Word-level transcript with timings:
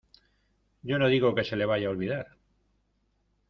yo 0.81 0.97
no 0.97 1.09
digo 1.09 1.35
que 1.35 1.43
se 1.43 1.55
le 1.55 1.65
vaya 1.67 1.87
a 1.87 1.91
olvidar. 1.91 2.35